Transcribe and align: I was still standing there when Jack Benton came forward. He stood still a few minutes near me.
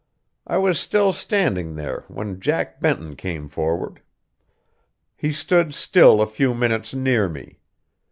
I 0.47 0.57
was 0.57 0.79
still 0.79 1.13
standing 1.13 1.75
there 1.75 2.05
when 2.07 2.39
Jack 2.39 2.79
Benton 2.79 3.15
came 3.15 3.47
forward. 3.47 4.01
He 5.15 5.31
stood 5.31 5.75
still 5.75 6.23
a 6.23 6.25
few 6.25 6.55
minutes 6.55 6.95
near 6.95 7.29
me. 7.29 7.59